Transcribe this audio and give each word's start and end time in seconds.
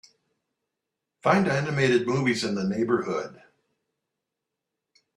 Find 1.21 1.47
animated 1.47 2.07
movies 2.07 2.43
in 2.43 2.55
the 2.55 2.63
neighborhood. 2.63 3.39